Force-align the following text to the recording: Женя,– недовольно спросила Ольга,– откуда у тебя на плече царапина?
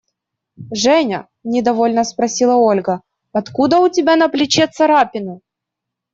Женя,– 0.73 1.27
недовольно 1.43 2.03
спросила 2.03 2.55
Ольга,– 2.55 3.03
откуда 3.33 3.77
у 3.77 3.87
тебя 3.87 4.15
на 4.15 4.29
плече 4.29 4.65
царапина? 4.65 5.41